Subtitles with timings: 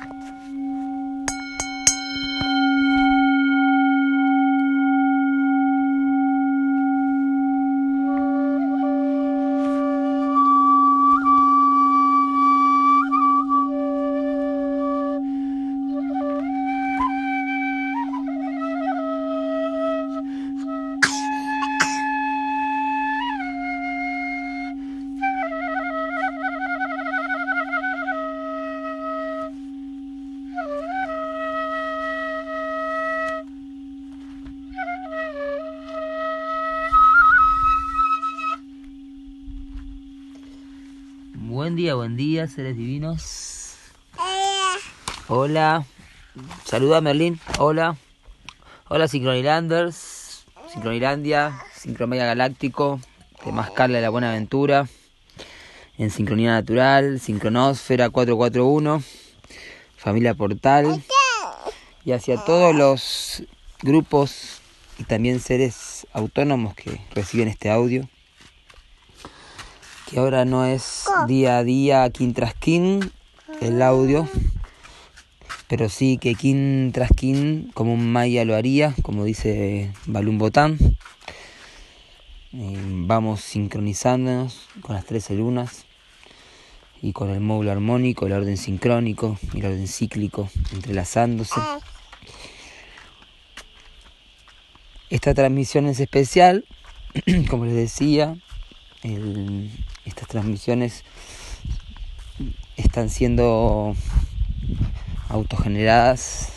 [0.00, 0.77] うん。
[42.08, 43.74] Buen día, seres divinos.
[45.28, 45.84] Hola.
[46.64, 47.38] Saluda Merlín.
[47.58, 47.98] Hola.
[48.88, 52.98] Hola Sincronilanders, Sincronilandia, Sincromedia Galáctico,
[53.44, 54.88] Temascal de la Buena Aventura,
[55.98, 59.02] en Sincronía Natural, Sincronósfera 441,
[59.98, 61.04] Familia Portal,
[62.06, 63.42] y hacia todos los
[63.82, 64.62] grupos
[64.98, 68.08] y también seres autónomos que reciben este audio
[70.08, 73.10] que ahora no es día a día, kin tras kin,
[73.60, 74.28] el audio,
[75.68, 80.78] pero sí que kin tras kin, como un maya lo haría, como dice Balún Botán.
[82.54, 85.84] Eh, vamos sincronizándonos con las 13 lunas
[87.02, 91.60] y con el módulo armónico, el orden sincrónico y el orden cíclico entrelazándose.
[95.10, 96.64] Esta transmisión es especial,
[97.50, 98.36] como les decía,
[99.02, 99.70] el,
[100.08, 101.04] estas transmisiones
[102.76, 103.94] están siendo
[105.28, 106.52] autogeneradas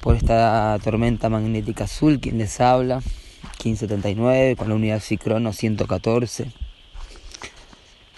[0.00, 2.96] por esta tormenta magnética azul, quien les habla,
[3.64, 6.50] 1579, con la unidad Cicrono 114,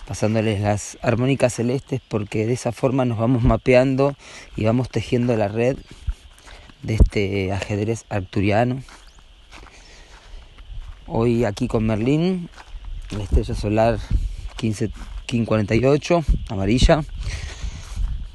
[0.06, 4.16] pasándoles las armónicas celestes porque de esa forma nos vamos mapeando
[4.56, 5.76] y vamos tejiendo la red
[6.82, 8.82] de este ajedrez arturiano.
[11.06, 12.48] Hoy aquí con Merlín
[13.10, 13.98] estrella solar
[14.56, 17.04] 15, 1548, amarilla,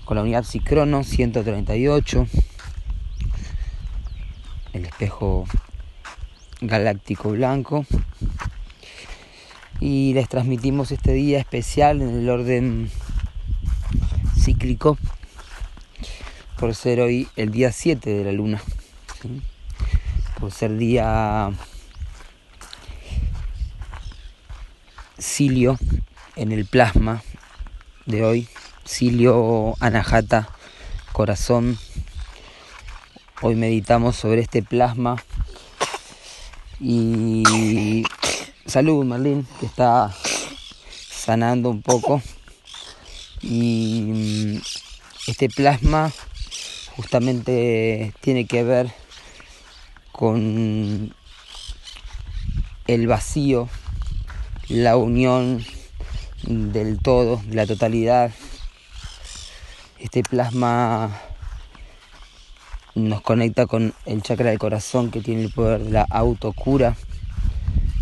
[0.06, 2.28] con la unidad Cicrono 138,
[4.74, 5.46] el espejo
[6.62, 7.86] galáctico blanco.
[9.80, 12.90] Y les transmitimos este día especial en el orden
[14.38, 14.98] cíclico,
[16.60, 18.62] por ser hoy el día 7 de la luna,
[20.40, 21.52] por ser día
[25.20, 25.78] Cilio
[26.36, 27.22] en el plasma
[28.06, 28.48] de hoy.
[28.88, 30.50] Cilio Anahata,
[31.12, 31.78] corazón.
[33.42, 35.18] Hoy meditamos sobre este plasma.
[36.80, 38.06] Y
[38.66, 40.16] salud, Marlene, que está
[41.10, 42.22] sanando un poco.
[43.42, 44.62] Y mm,
[45.28, 46.14] este plasma
[46.96, 48.94] justamente tiene que ver
[50.14, 51.14] con
[52.88, 53.70] el vacío
[54.70, 55.66] la unión
[56.44, 58.32] del todo, de la totalidad.
[59.98, 61.20] Este plasma
[62.94, 66.96] nos conecta con el chakra del corazón que tiene el poder de la autocura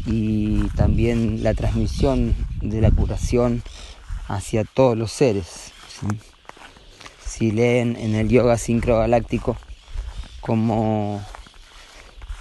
[0.05, 3.63] y también la transmisión de la curación
[4.27, 5.71] hacia todos los seres.
[7.25, 9.55] Si leen en el yoga sincrogaláctico
[10.41, 11.23] cómo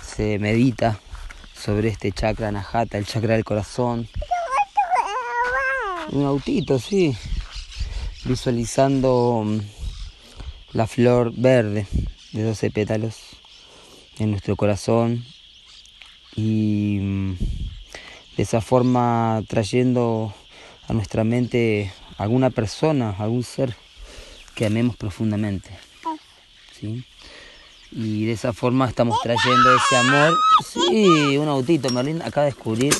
[0.03, 0.99] se medita
[1.57, 4.09] sobre este chakra najata, el chakra del corazón.
[6.13, 7.17] Un autito, sí.
[8.25, 9.61] Visualizando mm,
[10.73, 11.87] la flor verde
[12.33, 13.17] de 12 pétalos
[14.19, 15.25] en nuestro corazón
[16.35, 17.33] y mm,
[18.37, 20.35] de esa forma trayendo
[20.89, 23.75] a nuestra mente alguna persona, algún ser
[24.55, 25.71] que amemos profundamente.
[26.79, 27.05] ¿sí?
[27.93, 30.37] Y de esa forma estamos trayendo ese amor.
[30.65, 32.23] Sí, un autito, Merlín.
[32.23, 32.95] Acaba de descubrir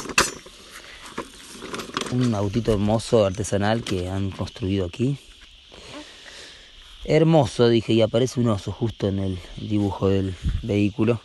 [2.13, 5.19] un autito hermoso artesanal que han construido aquí.
[7.05, 11.21] Hermoso, dije, y aparece un oso justo en el dibujo del vehículo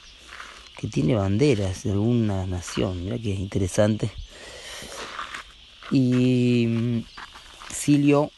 [0.77, 3.03] que tiene banderas de alguna nación.
[3.03, 4.11] Mira que interesante.
[5.91, 7.03] Y mm,
[7.71, 8.31] Silio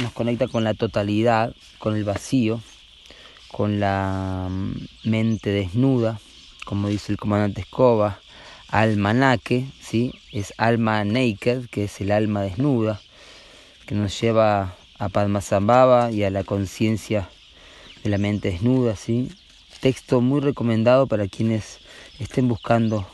[0.00, 2.60] nos conecta con la totalidad, con el vacío,
[3.52, 4.48] con la
[5.04, 6.18] mente desnuda,
[6.64, 8.18] como dice el comandante Escoba,
[8.68, 10.14] almanaque, ¿sí?
[10.32, 13.00] es alma naked, que es el alma desnuda,
[13.86, 17.28] que nos lleva a Padmasambhava y a la conciencia
[18.02, 18.96] de la mente desnuda.
[18.96, 19.30] ¿sí?
[19.80, 21.80] Texto muy recomendado para quienes
[22.18, 23.06] estén buscando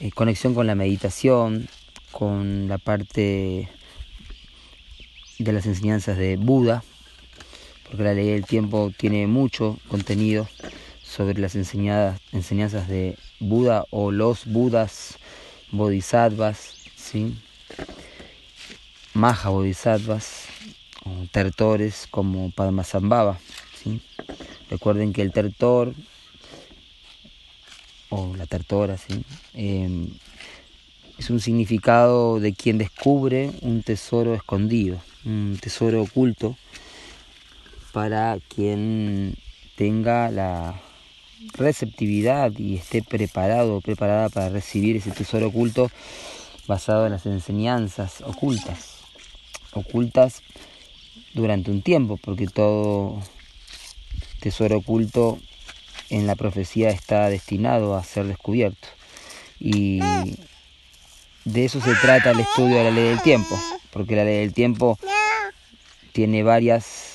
[0.00, 1.68] eh, conexión con la meditación,
[2.10, 3.70] con la parte
[5.38, 6.84] de las enseñanzas de Buda,
[7.90, 10.48] porque la ley del tiempo tiene mucho contenido
[11.02, 15.18] sobre las enseñanzas de Buda o los Budas,
[15.72, 17.36] Bodhisattvas, ¿sí?
[19.12, 20.44] Maha Bodhisattvas,
[21.04, 23.38] o tertores como Padmasambhava.
[23.82, 24.00] ¿sí?
[24.70, 25.94] Recuerden que el tertor
[28.08, 29.24] o la tertora ¿sí?
[29.54, 30.08] Em,
[31.18, 36.56] es un significado de quien descubre un tesoro escondido, un tesoro oculto
[37.92, 39.36] para quien
[39.76, 40.80] tenga la
[41.54, 45.90] receptividad y esté preparado o preparada para recibir ese tesoro oculto
[46.66, 48.98] basado en las enseñanzas ocultas,
[49.72, 50.42] ocultas
[51.34, 53.20] durante un tiempo, porque todo
[54.40, 55.38] tesoro oculto
[56.10, 58.88] en la profecía está destinado a ser descubierto.
[59.58, 60.00] Y
[61.44, 63.58] de eso se trata el estudio de la ley del tiempo,
[63.90, 64.98] porque la ley del tiempo
[66.12, 67.09] tiene varias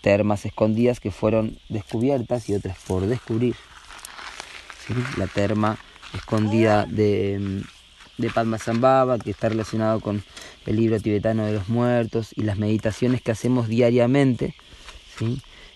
[0.00, 3.54] termas escondidas que fueron descubiertas y otras por descubrir.
[5.16, 5.78] La terma
[6.14, 7.62] escondida de,
[8.18, 10.24] de Padmasambhava, que está relacionado con
[10.66, 14.54] el libro tibetano de los muertos y las meditaciones que hacemos diariamente.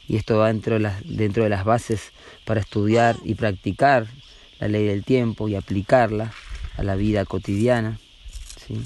[0.08, 2.12] Y esto va dentro de, las, dentro de las bases
[2.44, 4.08] para estudiar y practicar
[4.58, 6.32] la ley del tiempo y aplicarla
[6.76, 8.00] a la vida cotidiana.
[8.66, 8.82] ¿sí?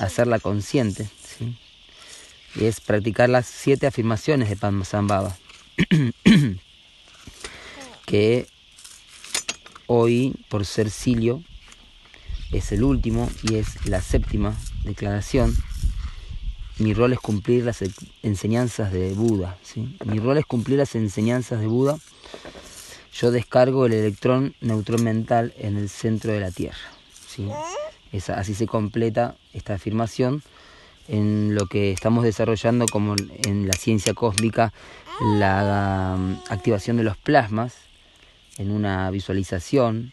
[0.00, 1.08] Hacerla consciente
[2.60, 5.36] es practicar las siete afirmaciones de Padmasambhava,
[8.06, 8.46] que
[9.86, 11.42] hoy, por ser Silio,
[12.52, 15.54] es el último y es la séptima declaración.
[16.78, 17.82] Mi rol es cumplir las
[18.22, 19.56] enseñanzas de Buda.
[19.62, 19.96] ¿sí?
[20.04, 21.98] Mi rol es cumplir las enseñanzas de Buda.
[23.14, 26.76] Yo descargo el electrón neutrón mental en el centro de la Tierra.
[27.26, 27.48] ¿sí?
[28.34, 30.42] así se completa esta afirmación
[31.12, 33.14] en lo que estamos desarrollando como
[33.44, 34.72] en la ciencia cósmica
[35.36, 37.76] la um, activación de los plasmas
[38.56, 40.12] en una visualización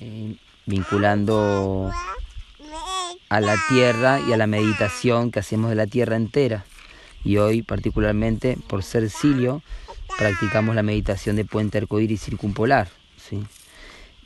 [0.00, 0.34] eh,
[0.66, 1.92] vinculando
[3.28, 6.64] a la tierra y a la meditación que hacemos de la tierra entera
[7.24, 9.62] y hoy particularmente por ser Silio
[10.18, 13.44] practicamos la meditación de puente arcoíris circumpolar ¿sí?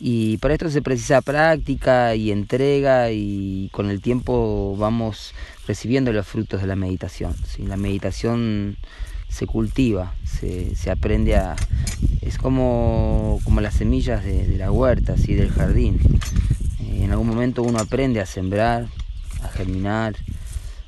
[0.05, 5.33] Y para esto se precisa práctica y entrega y con el tiempo vamos
[5.69, 7.37] recibiendo los frutos de la meditación.
[7.59, 8.79] La meditación
[9.29, 11.55] se cultiva, se, se, aprende a...
[12.21, 15.35] Es como, como las semillas de, la huerta, ¿sí?
[15.35, 16.01] del jardín.
[16.81, 18.89] Eh, en algún momento uno aprende a sembrar,
[19.45, 20.17] a germinar,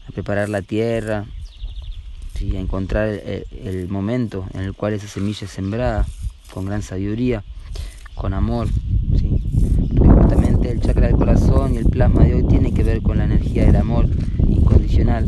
[0.09, 1.27] a preparar la tierra,
[2.37, 2.57] ¿sí?
[2.57, 6.05] a encontrar el momento en el cual esa semilla es sembrada
[6.51, 7.45] con gran sabiduría,
[8.15, 8.69] con amor.
[9.19, 9.41] ¿sí?
[9.97, 13.25] justamente el chakra del corazón y el plasma de hoy tiene que ver con la
[13.25, 14.09] energía del amor
[14.49, 15.25] incondicional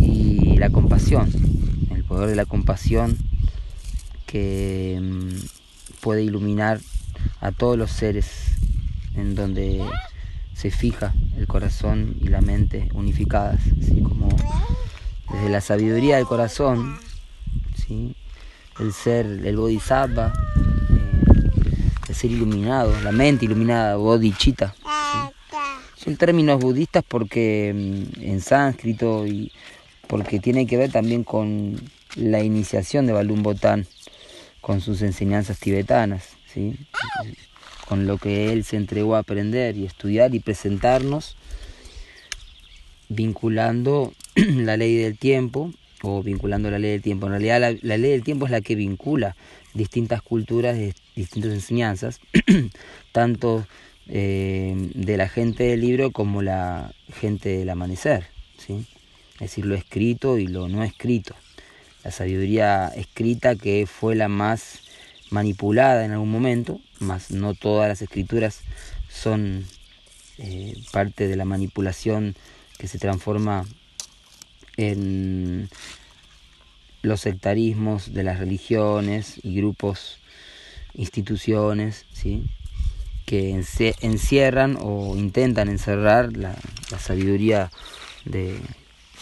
[0.00, 1.30] y la compasión,
[1.94, 3.16] el poder de la compasión
[4.26, 6.80] que mm, puede iluminar
[7.40, 8.52] a todos los seres
[9.16, 9.82] en donde
[10.54, 14.02] se fija el corazón y la mente unificadas, ¿sí?
[14.02, 14.28] como
[15.32, 16.98] desde la sabiduría del corazón,
[17.74, 18.14] ¿sí?
[18.78, 20.32] el ser, el bodhisattva,
[22.20, 24.74] ser iluminado, la mente iluminada, bodhicitta.
[25.96, 29.52] Son términos budistas porque mm, en sánscrito y
[30.06, 31.80] porque tiene que ver también con
[32.16, 33.86] la iniciación de Balum Botán,
[34.60, 36.76] con sus enseñanzas tibetanas, ¿sí?
[37.88, 41.36] con lo que él se entregó a aprender y estudiar y presentarnos,
[43.08, 45.72] vinculando la ley del tiempo
[46.02, 47.26] o vinculando la ley del tiempo.
[47.26, 49.36] En realidad la, la ley del tiempo es la que vincula
[49.74, 50.76] distintas culturas,
[51.14, 52.20] distintas enseñanzas,
[53.12, 53.66] tanto
[54.08, 58.26] eh, de la gente del libro como la gente del amanecer,
[58.58, 58.86] ¿sí?
[59.34, 61.34] es decir, lo escrito y lo no escrito.
[62.04, 64.80] La sabiduría escrita que fue la más
[65.30, 68.60] manipulada en algún momento, mas no todas las escrituras
[69.08, 69.64] son
[70.38, 72.34] eh, parte de la manipulación
[72.78, 73.64] que se transforma
[74.76, 75.69] en
[77.10, 80.18] los sectarismos de las religiones y grupos,
[80.94, 82.44] instituciones, ¿sí?
[83.26, 86.56] que encierran o intentan encerrar la,
[86.98, 87.70] sabiduría
[88.24, 88.56] de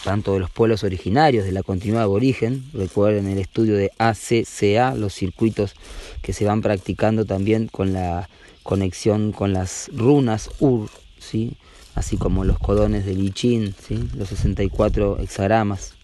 [0.03, 4.95] tanto de los pueblos originarios de la continuidad de origen, recuerden el estudio de ACCA,
[4.95, 5.73] los circuitos
[6.21, 8.29] que se van practicando también con la
[8.61, 11.53] conexión con las runas UR, ¿sí?
[11.95, 14.07] así como los codones de Lichin, ¿sí?
[14.15, 15.98] los 64 hexagramas.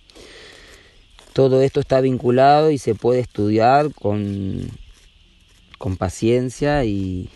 [1.36, 4.72] Todo esto está vinculado y se puede estudiar con,
[5.78, 7.30] con paciencia y,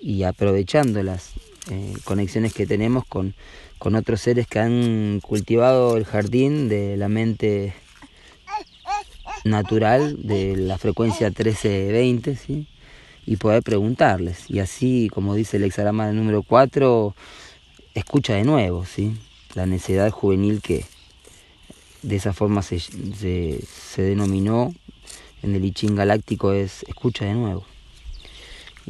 [0.00, 1.32] y aprovechando las,
[1.70, 3.34] eh, conexiones que tenemos con,
[3.78, 7.72] con otros seres que han cultivado el jardín de la mente
[9.44, 12.68] natural de la frecuencia 1320, ¿sí?
[13.24, 14.50] y poder preguntarles.
[14.50, 17.14] Y así, como dice el hexagrama número 4,
[17.94, 19.16] escucha de nuevo, ¿sí?
[19.54, 20.84] la necesidad juvenil que
[22.04, 24.74] de esa forma se, se, denominó
[25.42, 27.64] en el I galáctico es escucha de nuevo.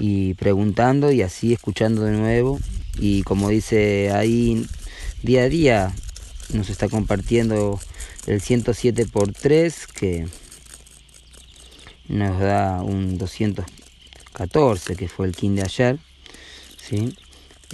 [0.00, 2.58] Y preguntando y así escuchando de nuevo.
[2.98, 4.66] Y como dice ahí,
[5.22, 5.94] día a día
[6.52, 7.78] nos está compartiendo
[8.26, 10.26] el 107 por 3 que
[12.08, 15.98] nos da un 214 que fue el king de ayer.
[16.76, 17.14] ¿sí?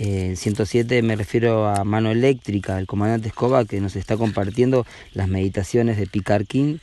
[0.00, 5.28] 107 eh, me refiero a mano eléctrica, el comandante Escoba que nos está compartiendo las
[5.28, 6.78] meditaciones de Picard King,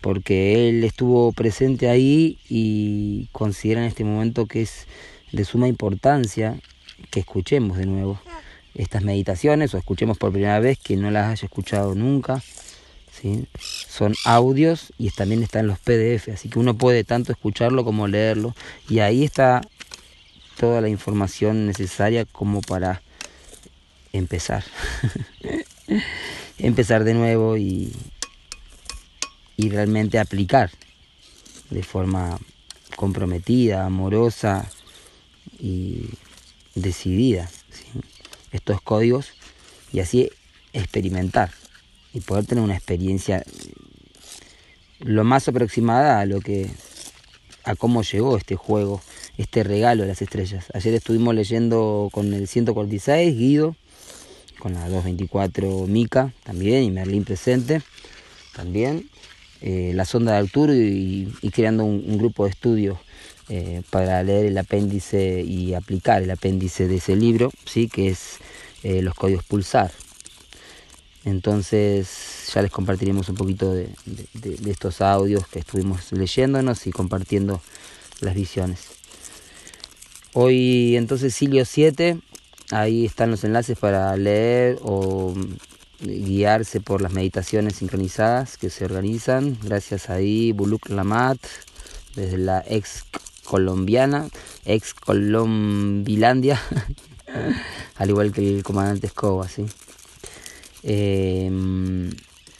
[0.00, 4.86] porque él estuvo presente ahí y considera en este momento que es
[5.32, 6.58] de suma importancia
[7.10, 8.20] que escuchemos de nuevo
[8.74, 12.42] estas meditaciones o escuchemos por primera vez que no las haya escuchado nunca.
[13.12, 13.46] ¿sí?
[13.58, 18.54] Son audios y también están los PDF, así que uno puede tanto escucharlo como leerlo
[18.88, 19.60] y ahí está
[20.60, 23.00] toda la información necesaria como para
[24.12, 24.62] empezar.
[26.58, 27.96] empezar de nuevo y,
[29.56, 30.70] y realmente aplicar
[31.70, 32.38] de forma
[32.94, 34.70] comprometida, amorosa
[35.58, 36.10] y
[36.74, 37.48] decidida
[38.52, 39.32] estos códigos
[39.94, 40.28] y así
[40.74, 41.52] experimentar
[42.12, 43.42] y poder tener una experiencia
[44.98, 46.70] lo más aproximada a lo que
[47.64, 49.00] a cómo llegó este juego
[49.38, 50.66] este regalo de las estrellas.
[50.74, 53.76] Ayer estuvimos leyendo con el 146 Guido,
[54.58, 57.82] con la 224 Mica también y Merlín presente
[58.54, 59.08] también,
[59.62, 63.00] eh, la sonda de Arturo y, creando un, grupo de estudio
[63.48, 67.88] eh, para leer el apéndice y aplicar el apéndice de ese libro, ¿sí?
[67.88, 68.38] que es
[68.82, 69.90] eh, los códigos pulsar.
[71.24, 73.90] Entonces ya les compartiremos un poquito de
[74.66, 77.60] estos audios que estuvimos leyéndonos y compartiendo
[78.20, 78.99] las visiones.
[80.32, 82.16] Hoy entonces Silio 7,
[82.70, 85.34] ahí están los enlaces para leer o
[86.00, 89.58] guiarse por las meditaciones sincronizadas que se organizan.
[89.60, 91.38] Gracias ahí, Buluk Lamat,
[92.14, 93.04] desde la ex
[93.42, 94.28] colombiana,
[94.64, 96.62] ex colombilandia,
[97.96, 99.66] al igual que el comandante Escoba, ¿sí?
[100.84, 102.10] Em,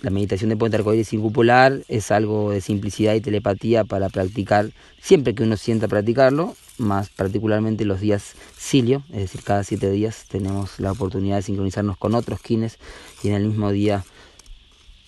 [0.02, 5.34] la meditación de puente arcoíris circular es algo de simplicidad y telepatía para practicar siempre
[5.34, 10.80] que uno sienta practicarlo más particularmente los días cilio, es decir, cada siete días tenemos
[10.80, 12.78] la oportunidad de sincronizarnos con otros kines
[13.22, 14.04] y en el mismo día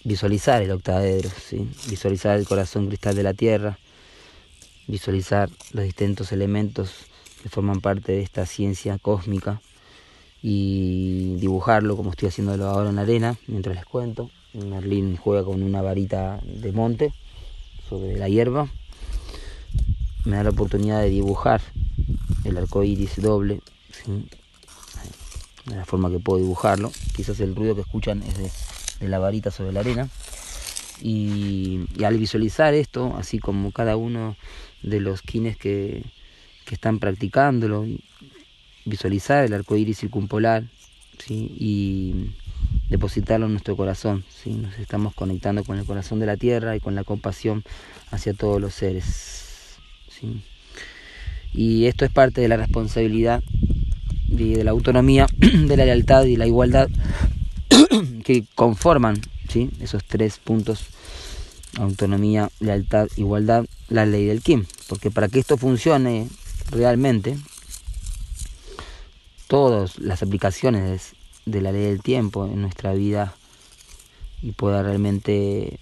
[0.05, 1.69] visualizar el octaedro, ¿sí?
[1.89, 3.79] visualizar el corazón cristal de la Tierra,
[4.87, 7.07] visualizar los distintos elementos
[7.43, 9.63] que forman parte de esta ciencia cósmica
[10.43, 14.31] y dibujarlo como estoy haciéndolo ahora en la arena mientras les cuento.
[14.55, 17.13] Merlín juega con una varita de monte
[17.89, 18.69] sobre la hierba
[20.25, 21.61] me da la oportunidad de dibujar
[22.45, 23.61] el arco iris doble,
[25.67, 26.93] de la forma que puedo dibujarlo.
[27.17, 30.09] Quizás el ruido que escuchan es de, la varita sobre la arena.
[31.01, 34.37] Y, al visualizar esto, así como cada uno
[34.83, 36.05] de los kines que,
[36.71, 37.85] están practicándolo,
[38.87, 40.65] visualizar el arco iris circumpolar
[41.29, 42.31] y
[42.89, 44.25] depositarlo en nuestro corazón.
[44.29, 44.51] ¿sí?
[44.51, 47.65] Nos estamos conectando con el corazón de la tierra y con la compasión
[48.11, 49.43] hacia todos los seres.
[51.53, 53.43] Y esto es parte de la responsabilidad
[54.29, 56.89] y de la autonomía, de la lealtad y la igualdad
[58.25, 59.71] que conforman ¿sí?
[59.81, 60.87] esos tres puntos,
[61.79, 64.65] autonomía, lealtad, igualdad, la ley del Kim.
[64.89, 66.29] Porque para que esto funcione
[66.71, 67.37] realmente,
[69.49, 71.15] todas las aplicaciones
[71.47, 73.35] de la ley del tiempo en nuestra vida
[74.43, 75.79] y pueda realmente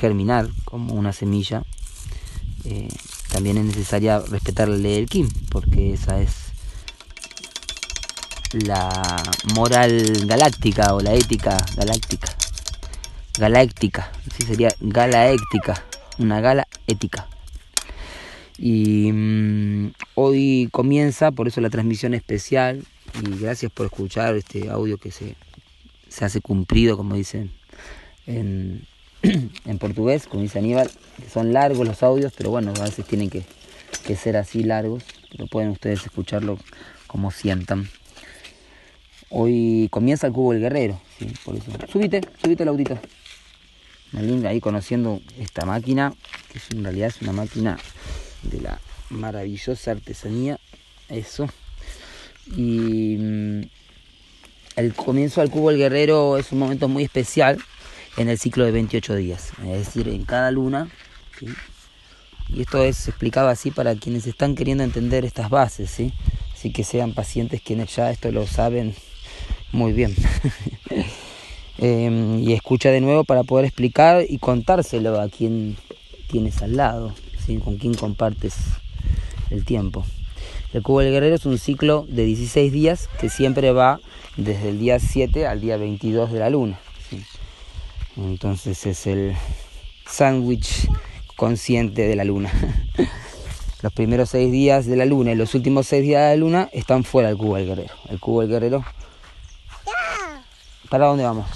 [0.00, 1.62] germinar como una semilla,
[2.64, 2.88] eh,
[3.30, 6.44] también es necesaria respetar la ley del Kim, porque esa es
[8.52, 9.22] la
[9.54, 12.28] moral galáctica o la ética galáctica.
[13.36, 15.84] Galáctica, así sería galaéctica,
[16.18, 17.26] una gala ética.
[18.56, 22.84] Y mm, hoy comienza, por eso la transmisión especial,
[23.22, 25.36] y gracias por escuchar este audio que se,
[26.08, 27.50] se hace cumplido, como dicen
[28.26, 28.86] en,
[29.64, 33.30] en portugués, como dice Aníbal, que son largos los audios, pero bueno, a veces tienen
[33.30, 33.44] que,
[34.16, 36.58] ser así largos, pero pueden ustedes escucharlo
[37.06, 37.88] como sientan.
[39.30, 41.32] Hoy comienza el cubo del guerrero, ¿sí?
[41.44, 41.56] por.
[41.88, 42.98] Subite, subite el audito.
[44.46, 46.14] ahí conociendo esta máquina,
[46.52, 47.78] que en realidad es una máquina
[48.42, 48.80] de la
[49.10, 50.60] maravillosa artesanía,
[51.08, 51.48] eso,
[52.56, 53.62] Y mm,
[54.76, 57.58] el comienzo del cubo del guerrero es un momento muy especial
[58.16, 60.88] en el ciclo de 28 días, es decir, en cada luna.
[62.48, 66.12] Y esto es explicado así para quienes están queriendo entender estas bases, ¿sí?
[66.52, 68.94] así que sean pacientes quienes ya esto lo saben
[69.72, 70.14] muy bien.
[71.76, 75.76] Em, y escucha de nuevo para poder explicar y contárselo a quien
[76.30, 77.12] tienes al lado,
[77.44, 77.56] ¿sí?
[77.58, 78.54] con quien compartes
[79.50, 80.06] el tiempo.
[80.74, 84.00] El Cubo del Guerrero es un ciclo de 16 días que siempre va
[84.36, 86.80] desde el día 7 al día 22 de la luna.
[88.16, 89.36] Entonces es el
[90.04, 90.88] sándwich
[91.36, 92.50] consciente de la luna.
[93.82, 96.70] Los primeros 6 días de la luna y los últimos 6 días de la luna
[96.72, 97.94] están fuera del Cubo del Guerrero.
[98.08, 98.84] El Cubo del Guerrero...
[100.88, 101.46] ¿Para dónde vamos?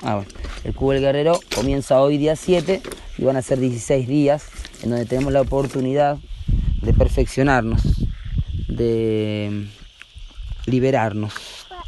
[0.00, 0.30] Ah, bueno.
[0.64, 2.80] El Cubo del Guerrero comienza hoy día 7
[3.18, 4.46] y van a ser 16 días
[4.82, 6.18] en donde tenemos la oportunidad
[6.82, 7.82] de perfeccionarnos,
[8.68, 9.66] de
[10.66, 11.32] liberarnos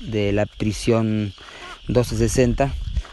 [0.01, 1.33] de la prisión
[1.89, 2.73] 1260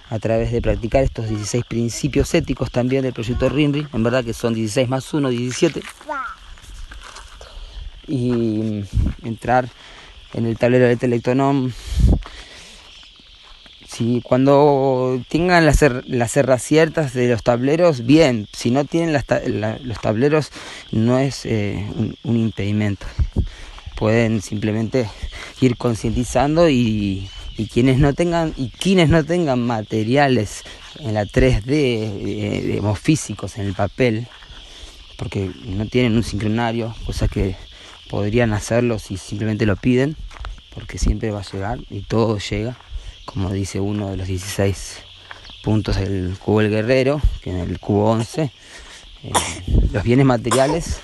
[0.09, 4.33] a través de practicar estos 16 principios éticos también del proyecto RINRI, en verdad que
[4.33, 5.81] son 16 más 1, 17,
[8.07, 8.83] y
[9.23, 9.69] entrar
[10.33, 11.71] en el tablero del Telectonom.
[14.01, 18.47] Si cuando tengan las, las cerras ciertas de los tableros, bien.
[18.51, 20.51] Si no tienen los tableros,
[20.91, 21.85] no es eh,
[22.23, 23.05] un, impedimento.
[23.95, 25.07] Pueden simplemente
[25.59, 27.29] ir concientizando y,
[27.71, 30.63] quienes no tengan y quienes no tengan materiales
[30.97, 34.27] en la 3D, eh, físicos en el papel,
[35.15, 37.55] porque no tienen un sincronario, cosa que
[38.09, 40.15] podrían hacerlo si simplemente lo piden,
[40.73, 42.75] porque siempre va a llegar y todo llega
[43.25, 45.03] como dice uno de los 16
[45.63, 48.51] puntos del cubo del guerrero, que en el cubo 11, eh,
[49.91, 50.99] los bienes materiales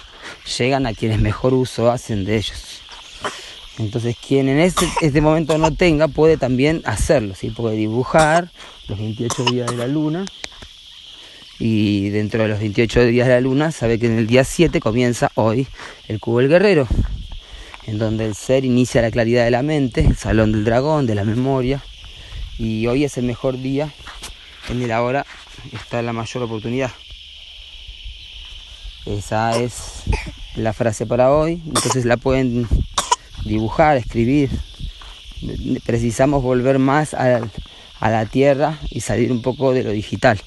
[0.58, 2.82] llegan a quienes mejor uso hacen de ellos.
[3.78, 7.52] Entonces quien en este, este momento no tenga puede también hacerlo, ¿sí?
[7.52, 8.52] puede dibujar
[8.88, 10.26] los 28 días de la luna
[11.60, 14.80] y dentro de los 28 días de la luna sabe que en el día 7
[14.80, 15.68] comienza hoy
[16.08, 16.88] el cubo del guerrero,
[17.86, 21.16] en donde el ser inicia la claridad de la mente, el salón del dragón, de
[21.16, 21.84] la memoria,
[22.58, 23.94] y hoy es el mejor día,
[24.70, 25.26] en el ahora
[25.74, 26.92] está la mayor oportunidad.
[29.06, 30.04] Esa es
[30.56, 32.68] la frase para hoy, entonces la pueden
[33.46, 34.50] dibujar, escribir.
[35.86, 37.48] Precisamos volver más a,
[38.02, 40.42] la tierra y salir un poco de lo digital,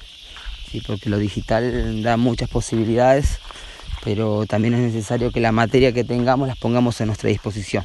[0.69, 0.81] ¿sí?
[0.85, 3.39] porque lo digital da muchas posibilidades,
[4.03, 7.83] pero también es necesario que la materia que tengamos las pongamos a nuestra disposición.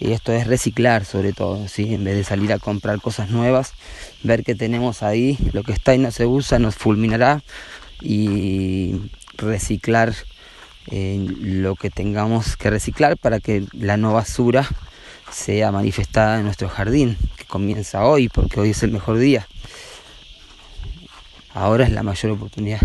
[0.00, 1.92] Y esto es reciclar sobre todo, ¿sí?
[1.94, 3.74] en vez de salir a comprar cosas nuevas,
[4.22, 7.42] ver que tenemos ahí, lo que está y no se usa nos fulminará
[8.00, 8.94] y
[9.36, 10.14] reciclar
[10.90, 14.66] eh, lo que tengamos que reciclar para que la no basura
[15.30, 19.46] sea manifestada en nuestro jardín, que comienza hoy, porque hoy es el mejor día.
[21.52, 22.80] Ahora es la mayor oportunidad.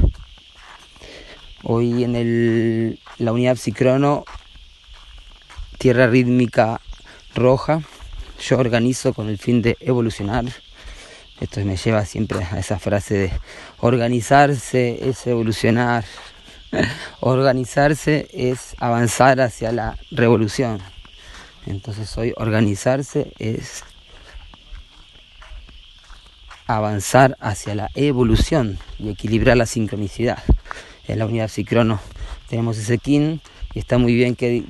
[1.64, 4.26] Hoy en el, la unidad psicrono,
[5.78, 6.82] tierra rítmica
[7.36, 7.82] roja,
[8.40, 10.46] yo organizo con el fin de evolucionar.
[11.40, 13.32] Esto me lleva siempre a esa frase de
[13.80, 16.06] organizarse es evolucionar.
[17.20, 20.80] organizarse es avanzar hacia la revolución.
[21.66, 23.84] Entonces hoy organizarse es
[26.68, 30.42] avanzar hacia la evolución y equilibrar la sincronicidad.
[31.08, 32.00] En la unidad psicrono
[32.50, 33.42] tenemos ese kin
[33.76, 34.64] y está muy bien que,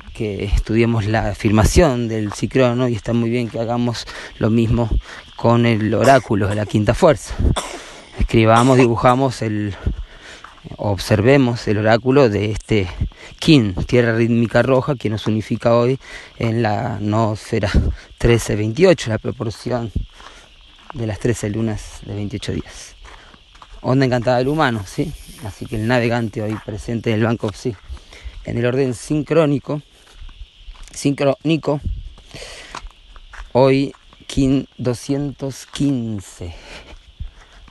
[0.55, 4.07] estudiemos la afirmación del cicrono y está muy bien que hagamos
[4.39, 4.89] lo mismo
[5.35, 7.35] con el oráculo de la quinta fuerza.
[8.19, 9.75] Escribamos, dibujamos el
[10.77, 12.87] observemos el oráculo de este
[13.39, 15.99] Kin, tierra rítmica roja, que nos unifica hoy
[16.39, 19.91] en la nosfera 1328, la proporción
[20.93, 22.95] de las 13 lunas de 28 días.
[23.81, 25.13] Onda encantada del humano, ¿sí?
[25.43, 27.75] Así que el navegante hoy presente en el banco sí
[28.45, 29.81] en el orden sincrónico,
[30.93, 31.81] sincrónico,
[33.53, 33.93] hoy
[34.77, 36.53] 215,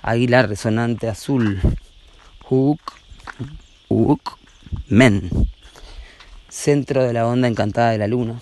[0.02, 1.60] águila resonante azul,
[2.48, 2.80] Huk,
[3.88, 4.38] Huk,
[4.88, 5.30] Men,
[6.48, 8.40] centro de la onda encantada de la luna.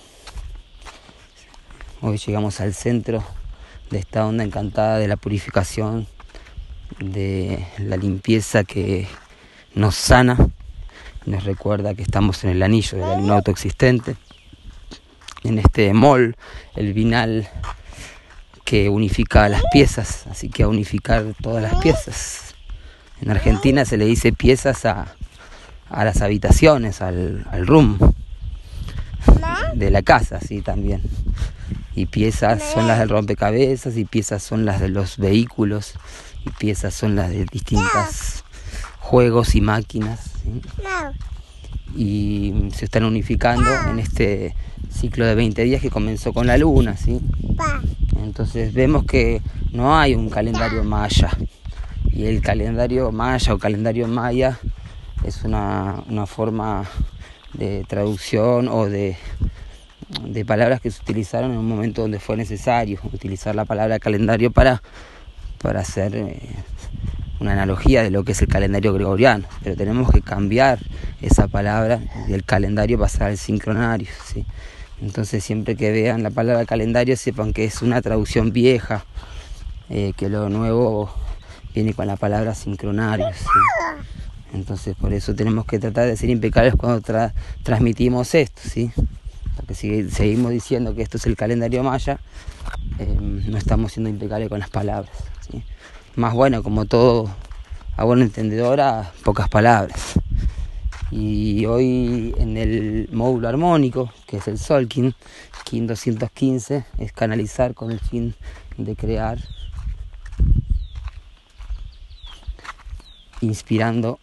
[2.00, 3.24] Hoy llegamos al centro
[3.90, 6.06] de esta onda encantada de la purificación,
[7.00, 9.08] de la limpieza que
[9.74, 10.36] nos sana
[11.26, 14.16] nos recuerda que estamos en el anillo de la luna autoexistente,
[15.44, 16.36] en este mol,
[16.74, 17.48] el vinal
[18.64, 22.54] que unifica las piezas, así que a unificar todas las piezas.
[23.20, 25.14] En Argentina se le dice piezas a,
[25.90, 27.98] las habitaciones, al, al room.
[29.74, 31.02] de la casa, sí, también.
[31.94, 35.94] Y piezas son las del rompecabezas y piezas son las de los vehículos
[36.44, 38.41] y piezas son las de distintos
[39.12, 40.30] juegos y máquinas.
[41.94, 44.56] Y se están unificando en este
[44.90, 47.20] ciclo de 20 días que comenzó con la luna, ¿sí?
[48.22, 51.28] Entonces vemos que no hay un calendario maya.
[52.10, 54.58] Y el calendario maya o calendario maya
[55.24, 56.86] es una, forma
[57.52, 59.18] de traducción o de,
[60.26, 64.50] de palabras que se utilizaron en un momento donde fue necesario utilizar la palabra calendario
[64.50, 64.82] para,
[65.60, 66.40] para hacer eh,
[67.42, 69.46] una analogía de lo que es el calendario gregoriano.
[69.62, 70.78] Pero tenemos que cambiar
[71.20, 74.08] esa palabra del calendario pasar al sincronario.
[74.24, 74.46] ¿sí?
[75.02, 79.04] Entonces siempre que vean la palabra calendario sepan que es una traducción vieja,
[79.90, 81.12] eh, que lo nuevo
[81.74, 83.26] viene con la palabra sincronario.
[84.54, 87.02] Entonces por eso tenemos que tratar de ser impecables cuando
[87.62, 88.92] transmitimos esto, ¿sí?
[89.56, 92.20] Porque si seguimos diciendo que esto es el calendario maya,
[92.98, 95.10] eh, no estamos siendo impecables con las palabras.
[96.14, 97.30] Más bueno, como todo
[97.96, 100.18] a buena entendedora, pocas palabras
[101.10, 105.14] y hoy en el módulo armónico, que es el Solkin,
[105.64, 108.34] KIN 215, es canalizar con el fin
[108.76, 109.38] de crear,
[113.40, 114.18] inspirando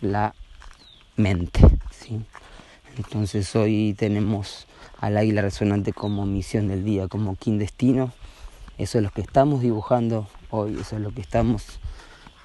[0.00, 0.34] la
[1.16, 1.60] mente.
[2.96, 4.66] Entonces hoy tenemos
[5.00, 8.12] al águila resonante como misión del día, como Kin destino.
[8.78, 11.80] Eso es lo que estamos dibujando hoy, eso es lo que estamos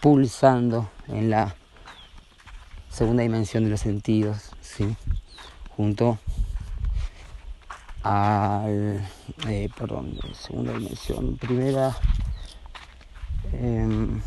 [0.01, 1.55] pulsando en la
[2.89, 4.95] segunda dimensión de los sentidos, ¿sí?
[5.75, 6.19] junto
[8.03, 9.07] al,
[9.47, 11.95] eh, perdón, segunda dimensión, primera,
[13.53, 14.21] em,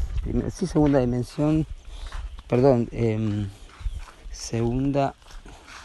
[0.52, 1.66] sí, segunda dimensión,
[2.48, 3.48] perdón, em,
[4.30, 5.14] segunda,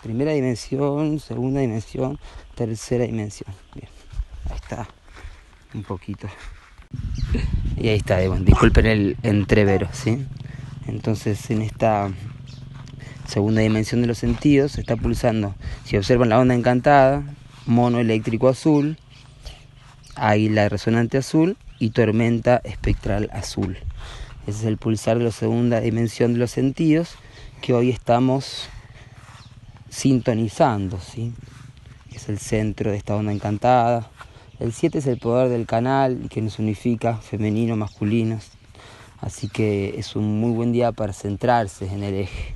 [0.04, 2.20] primera dimensión, segunda dimensión,
[2.56, 3.54] tercera dimensión.
[3.74, 3.90] Bien,
[4.50, 4.88] ahí está,
[5.74, 6.28] un poquito.
[7.78, 10.26] Y ahí está, disculpen el entrevero, ¿sí?
[10.88, 12.12] Entonces en esta
[13.26, 17.24] segunda dimensión de los sentidos, está pulsando, si observan la onda encantada,
[17.66, 18.98] mono eléctrico azul,
[20.16, 23.78] águila resonante azul y tormenta espectral azul.
[24.48, 27.16] Ese es el pulsar de la segunda dimensión de los sentidos
[27.62, 28.68] que hoy estamos
[29.90, 31.34] sintonizando, ¿sí?
[32.14, 34.10] es el centro de esta onda encantada.
[34.60, 38.40] El 7 es el poder del canal que nos unifica, femenino, masculino.
[39.22, 42.54] Así que es un muy buen día para centrarse en el eje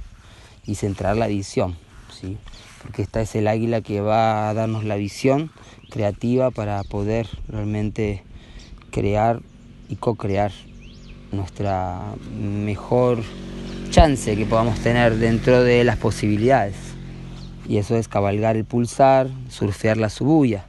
[0.65, 1.77] y centrar la visión,
[2.11, 2.37] ¿sí?
[2.81, 5.49] porque esta es el águila que va a darnos la visión
[5.89, 8.23] creativa para poder realmente
[8.91, 9.41] crear
[9.87, 10.51] y co-crear
[11.31, 12.01] nuestra
[12.37, 13.23] mejor
[13.89, 16.75] chance que podamos tener dentro de las posibilidades.
[17.67, 20.65] Y eso es cabalgar el pulsar, surfear la subuya.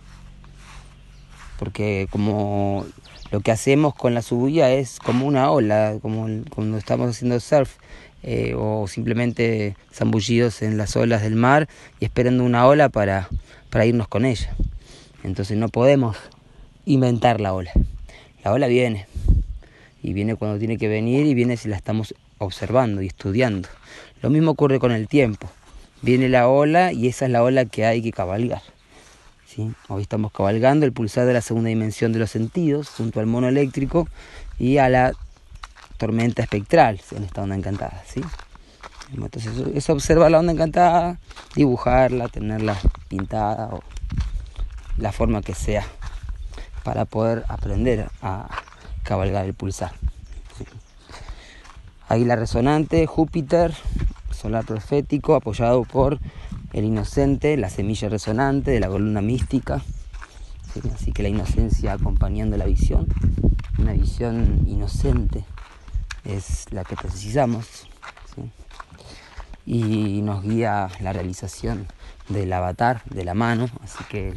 [1.58, 2.86] Porque como
[3.30, 7.76] lo que hacemos con la subuya es como una ola, como cuando estamos haciendo surf,
[8.26, 11.68] eh, o simplemente zambullidos en las olas del mar
[12.00, 13.28] y esperando una ola para,
[13.68, 14.54] para irnos con ella.
[15.22, 16.16] Entonces no podemos
[16.86, 17.70] inventar la ola.
[18.42, 19.06] La ola viene
[20.02, 23.68] y viene cuando tiene que venir y viene si la estamos observando y estudiando.
[24.22, 25.50] Lo mismo ocurre con el tiempo.
[26.00, 28.62] Viene la ola y esa es la ola que hay que cabalgar.
[29.54, 29.72] ¿Sí?
[29.88, 33.48] Hoy estamos cabalgando el pulsar de la segunda dimensión de los sentidos junto al mono
[33.48, 34.08] eléctrico
[34.58, 35.12] y a la
[35.96, 38.20] tormenta espectral en esta onda encantada, ¿sí?
[39.12, 41.18] Entonces es observar la onda encantada,
[41.54, 42.76] dibujarla, tenerla
[43.08, 43.82] pintada o
[44.96, 45.84] la forma que sea
[46.82, 48.48] para poder aprender a
[49.04, 49.92] cabalgar el pulsar.
[52.08, 53.72] Águila resonante, Júpiter,
[54.32, 56.18] solar profético, apoyado por
[56.74, 59.80] el inocente, la semilla resonante de la columna mística.
[60.92, 63.06] Así que la inocencia acompañando la visión,
[63.78, 65.44] una visión inocente
[66.24, 67.86] es la que precisamos
[69.64, 71.86] y nos guía la realización
[72.28, 74.34] del avatar de la mano, así que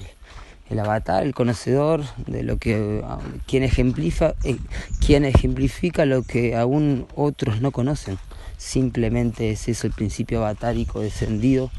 [0.69, 3.03] el, avatar, el conocedor de lo que
[3.47, 4.57] quien ejemplifica, eh,
[5.03, 8.19] quien ejemplifica lo que aún otros no conocen.
[8.57, 11.71] Simplemente es eso el principio avatárico descendido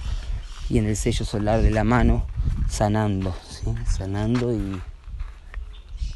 [0.70, 2.26] y en el sello solar de la mano
[2.68, 3.34] sanando,
[3.86, 4.80] sanando y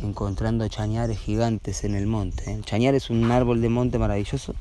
[0.00, 2.52] encontrando chañares gigantes en el monte.
[2.52, 4.54] El chañar es un árbol de monte maravilloso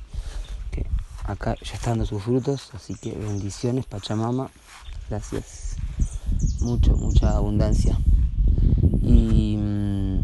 [0.72, 0.86] que
[1.24, 4.50] acá ya está dando sus frutos, así que bendiciones Pachamama,
[5.10, 5.76] gracias,
[6.62, 7.98] mucho, mucha abundancia.
[9.02, 10.20] Y mm,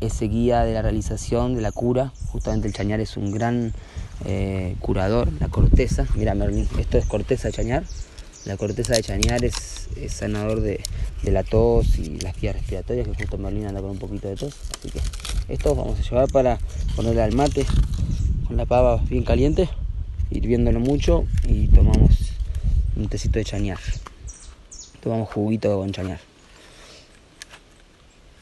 [0.00, 3.72] ese guía de la realización de la cura, justamente el chañar es un gran
[4.24, 6.34] eh, curador, la corteza, mira
[6.78, 7.84] esto es corteza de chañar,
[8.46, 10.80] La corteza de chañar es, sanador de,
[11.24, 14.54] la tos y las vías respiratorias, que justo Merlina anda con un poquito de tos.
[14.78, 15.00] Así que
[15.52, 16.60] esto vamos a llevar para
[16.94, 17.66] ponerle al mate
[18.46, 19.68] con la pava bien caliente,
[20.30, 22.12] hirviéndolo mucho y tomamos
[22.94, 23.80] un tecito de chañar.
[25.02, 26.20] Tomamos juguito con chañar.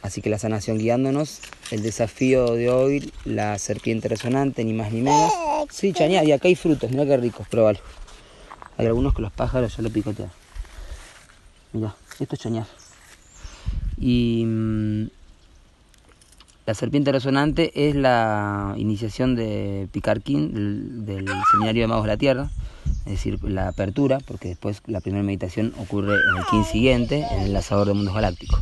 [0.03, 1.41] Así que la sanación guiándonos,
[1.71, 5.33] el desafío de hoy, la serpiente resonante, ni más ni menos.
[5.71, 7.79] Sí, chañar, y acá hay frutos, mira qué ricos, pruébalo.
[8.77, 10.31] Hay algunos que los pájaros ya lo picotean.
[11.73, 12.67] Mira, esto es chañar.
[13.99, 15.07] Y mm,
[16.67, 22.51] la serpiente resonante es la iniciación de Picarquín, del, seminario de Magos de la Tierra,
[23.05, 27.43] es decir, la apertura, porque después la primera meditación ocurre en el Kin siguiente, en
[27.43, 28.61] el Asador de Mundos Galácticos.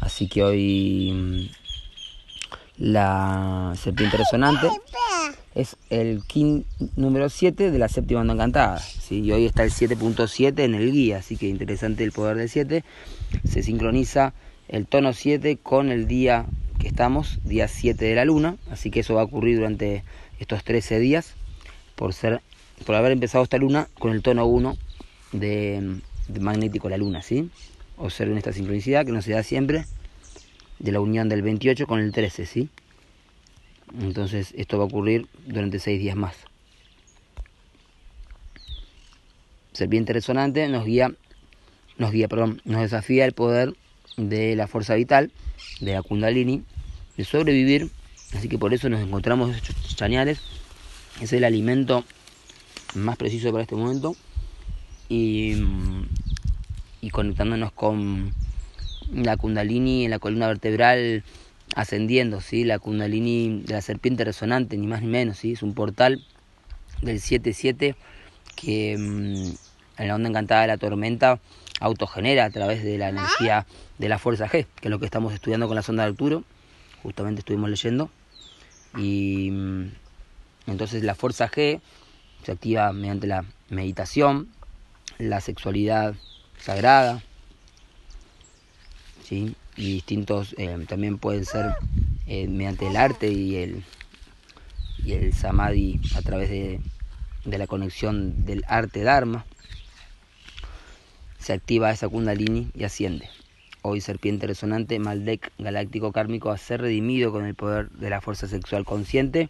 [0.00, 1.65] Así que hoy mm,
[2.78, 4.68] la serpiente resonante
[5.54, 6.64] es el king
[6.96, 8.78] número 7 de la séptima onda encantada.
[8.78, 9.20] ¿sí?
[9.20, 12.84] Y hoy está el 7.7 en el guía, así que interesante el poder del 7.
[13.48, 14.34] Se sincroniza
[14.68, 16.44] el tono 7 con el día
[16.78, 20.04] que estamos, día 7 de la luna, así que eso va a ocurrir durante
[20.38, 21.34] estos 13 días
[21.94, 22.42] por ser
[22.84, 24.76] por haber empezado esta luna con el tono 1
[25.32, 27.48] de, de magnético la luna, ¿sí?
[27.96, 29.86] Observen esta sincronicidad que no se da siempre
[30.78, 32.68] de la unión del 28 con el 13, ¿sí?
[34.00, 36.36] Entonces esto va a ocurrir durante seis días más.
[39.72, 41.12] Serpiente resonante nos guía,
[41.98, 43.74] nos guía, perdón, nos desafía el poder
[44.16, 45.30] de la fuerza vital,
[45.80, 46.64] de la kundalini,
[47.16, 47.90] de sobrevivir.
[48.34, 50.40] Así que por eso nos encontramos estos chañares.
[51.20, 52.04] Es el alimento
[52.94, 54.16] más preciso para este momento.
[55.08, 55.54] Y
[57.12, 58.34] conectándonos con
[59.12, 61.24] la kundalini en la columna vertebral
[61.74, 62.64] ascendiendo, ¿sí?
[62.64, 65.52] La kundalini de la serpiente resonante, ni más ni menos, ¿sí?
[65.52, 66.24] Es un portal
[67.02, 67.94] del 7-7
[68.54, 71.40] que mm, en la onda encantada de la tormenta
[71.80, 73.66] autogenera a través de la energía
[73.98, 76.44] de la fuerza G, que es lo que estamos estudiando con la sonda de Arturo,
[77.02, 78.10] justamente estuvimos leyendo,
[78.96, 79.90] y mm,
[80.68, 81.80] entonces la fuerza G
[82.42, 84.48] se activa mediante la meditación,
[85.18, 86.14] la sexualidad
[86.58, 87.22] sagrada,
[89.26, 89.56] ¿sí?
[89.76, 91.74] y distintos eh, también pueden ser
[92.26, 93.82] eh, mediante el arte y el,
[95.04, 96.80] y el samadhi a través de,
[97.44, 99.44] de la conexión del arte dharma
[101.40, 103.28] se activa esa kundalini y asciende.
[103.82, 108.48] Hoy serpiente resonante, Maldek galáctico kármico a ser redimido con el poder de la fuerza
[108.48, 109.48] sexual consciente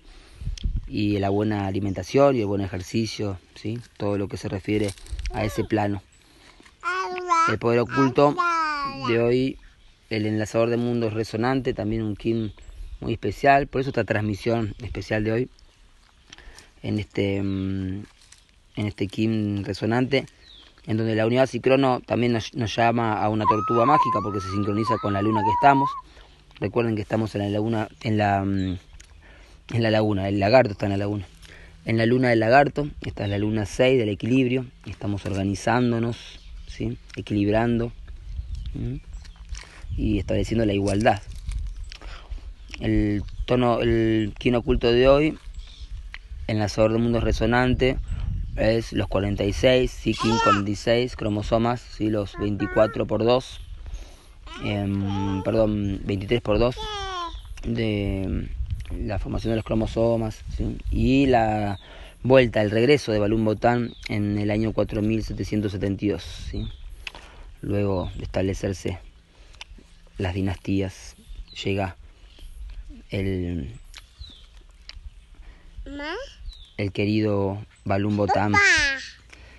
[0.86, 3.78] y la buena alimentación y el buen ejercicio, ¿sí?
[3.96, 4.92] todo lo que se refiere
[5.32, 6.02] a ese plano.
[7.48, 8.36] El poder oculto
[9.08, 9.58] de hoy
[10.10, 12.52] el enlazador de mundos resonante, también un Kim
[13.00, 15.50] muy especial, por eso esta transmisión especial de hoy
[16.82, 18.04] en este mm,
[18.76, 20.26] en este Kim resonante,
[20.86, 24.96] en donde la unidad Cicrono también nos, llama a una tortuga mágica porque se sincroniza
[24.98, 25.90] con la luna que estamos.
[26.60, 28.78] Recuerden que estamos en la laguna, en la mm,
[29.74, 31.26] en la laguna, el lagarto está en la laguna.
[31.84, 36.98] En la luna del lagarto, esta es la luna 6 del equilibrio, estamos organizándonos, ¿sí?
[37.16, 37.92] equilibrando
[39.96, 41.20] y estableciendo la igualdad.
[42.80, 45.38] El tono, el quino oculto de hoy,
[46.46, 47.96] en la sabor del mundo resonante,
[48.56, 52.10] es los 46, Sikin 46 cromosomas, ¿sí?
[52.10, 53.60] los 24 por 2,
[54.64, 56.76] em, perdón, 23 por 2
[57.64, 58.48] de
[58.98, 60.42] la formación de los cromosomas
[60.90, 61.78] y la
[62.22, 66.68] vuelta, el regreso de Balún Botán en el año 4772, ¿sí?
[67.62, 68.98] luego de establecerse
[70.18, 71.16] las dinastías,
[71.64, 71.96] llega
[73.10, 73.70] el,
[76.76, 78.52] el querido Balum Botam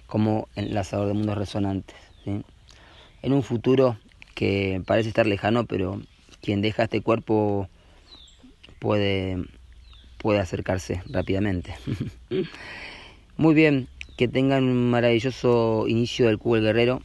[0.08, 1.96] como enlazador de mundos resonantes.
[2.26, 3.98] En un futuro
[4.36, 6.02] que parece estar lejano, pero
[6.41, 7.70] quien deja este cuerpo
[8.80, 9.43] puede,
[10.17, 11.76] puede acercarse rápidamente.
[13.38, 17.02] Muy bien, que tengan un maravilloso inicio del Cubo el Guerrero.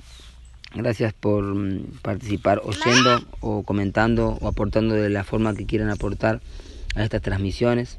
[0.74, 6.40] Gracias por mm, participar oyendo o comentando o aportando de la forma que quieran aportar
[6.94, 7.98] a estas transmisiones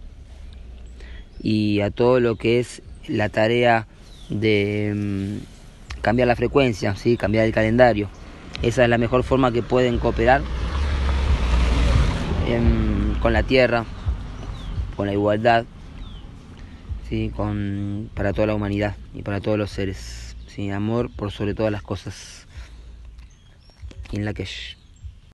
[1.41, 3.87] y a todo lo que es la tarea
[4.29, 7.15] de mm, cambiar la frecuencia, ¿sí?
[7.15, 8.09] cambiar el calendario.
[8.63, 10.41] Esa es la mejor forma que pueden cooperar
[12.47, 13.85] em, con la tierra,
[14.95, 15.65] con la igualdad,
[17.07, 17.31] ¿sí?
[17.35, 20.35] con, para toda la humanidad y para todos los seres.
[20.47, 20.71] ¿sí?
[20.71, 22.42] Amor por sobre todas las cosas.
[24.13, 24.82] אין לגש.